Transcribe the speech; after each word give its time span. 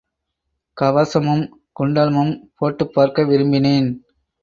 கவசமும் 0.77 1.45
குண்டலமும் 1.79 2.33
போட்டுப் 2.57 2.93
பார்க்க 2.93 3.23
விரும்பினேன். 3.23 3.89